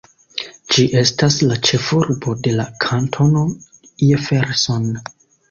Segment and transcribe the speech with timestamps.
[0.75, 3.45] Ĝi estas la ĉefurbo de la Kantono
[4.09, 4.91] Jefferson.